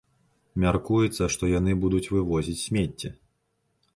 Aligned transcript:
Мяркуецца, 0.63 1.27
што 1.35 1.43
яны 1.59 1.75
будуць 1.85 2.09
вывозіць 2.15 2.57
смецце. 2.65 3.13